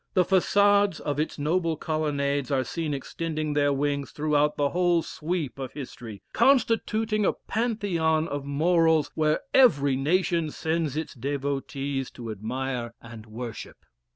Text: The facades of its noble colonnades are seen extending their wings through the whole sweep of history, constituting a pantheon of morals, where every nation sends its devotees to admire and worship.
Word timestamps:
The 0.15 0.25
facades 0.25 0.99
of 0.99 1.19
its 1.19 1.37
noble 1.37 1.77
colonnades 1.77 2.49
are 2.49 2.63
seen 2.63 2.91
extending 2.91 3.53
their 3.53 3.71
wings 3.71 4.09
through 4.09 4.31
the 4.57 4.69
whole 4.69 5.03
sweep 5.03 5.59
of 5.59 5.73
history, 5.73 6.23
constituting 6.33 7.23
a 7.23 7.33
pantheon 7.33 8.27
of 8.27 8.43
morals, 8.43 9.11
where 9.13 9.41
every 9.53 9.95
nation 9.95 10.49
sends 10.49 10.97
its 10.97 11.13
devotees 11.13 12.09
to 12.17 12.31
admire 12.31 12.95
and 12.99 13.27
worship. 13.27 13.77